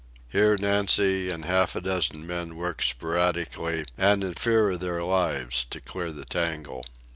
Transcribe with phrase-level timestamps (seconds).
[0.29, 5.67] Here Nancy and half a dozen men worked sporadically, and in fear of their lives,
[5.69, 6.83] to clear the tangle.